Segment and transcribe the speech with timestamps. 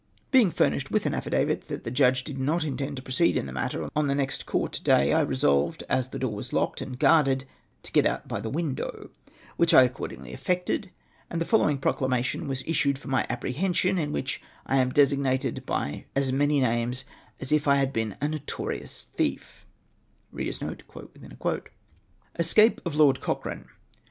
[0.31, 3.51] Being furnished vdth an affidavit that the judge did not intend to proceed in the
[3.53, 7.45] matter on the next Coiut day, I resolved, as the door was locked and guarded,
[7.83, 9.11] to get out by the window,
[9.57, 10.89] which I according effected;
[11.29, 16.05] and tlie following proclamation was issued for my apprehension, in which I am designated by
[16.15, 17.05] as man}^ names
[17.39, 19.67] as if I had been a notorious thief:
[22.39, 23.67] —•"'Escape of Lord Cocheake.